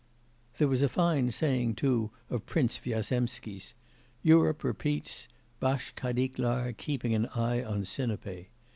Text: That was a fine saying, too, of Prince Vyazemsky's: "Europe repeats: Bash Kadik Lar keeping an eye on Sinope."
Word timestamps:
That 0.57 0.67
was 0.67 0.81
a 0.81 0.89
fine 0.89 1.29
saying, 1.29 1.75
too, 1.75 2.09
of 2.31 2.47
Prince 2.47 2.75
Vyazemsky's: 2.79 3.75
"Europe 4.23 4.63
repeats: 4.63 5.27
Bash 5.59 5.91
Kadik 5.93 6.39
Lar 6.39 6.73
keeping 6.73 7.13
an 7.13 7.27
eye 7.35 7.61
on 7.63 7.85
Sinope." 7.85 8.47